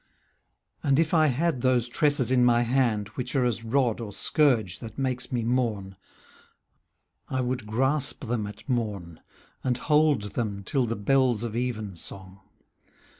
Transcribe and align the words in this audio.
And 0.81 0.97
if 0.97 1.13
I 1.13 1.27
had 1.27 1.61
those 1.61 1.87
tresses 1.87 2.31
in 2.31 2.43
my 2.43 2.63
hand,. 2.63 3.09
Which 3.09 3.35
are 3.35 3.45
as 3.45 3.63
rod 3.63 4.01
or 4.01 4.11
scourge 4.11 4.79
that 4.79 4.97
makes 4.97 5.31
me 5.31 5.43
mourn, 5.43 5.95
I 7.29 7.41
would 7.41 7.67
grasp 7.67 8.25
them 8.25 8.47
at 8.47 8.67
morn, 8.67 9.21
And 9.63 9.77
hold 9.77 10.33
them 10.33 10.63
till 10.63 10.87
the 10.87 10.95
bells 10.95 11.43
of 11.43 11.55
evensong. 11.55 12.39